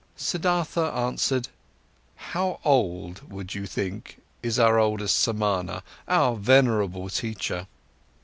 Siddhartha 0.15 0.91
answered: 0.97 1.49
"How 2.15 2.59
old, 2.65 3.31
would 3.31 3.53
you 3.53 3.67
think, 3.67 4.19
is 4.41 4.57
our 4.57 4.79
oldest 4.79 5.15
Samana, 5.21 5.83
our 6.07 6.35
venerable 6.37 7.07
teacher?" 7.07 7.67